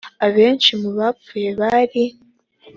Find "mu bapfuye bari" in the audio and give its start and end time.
0.81-2.03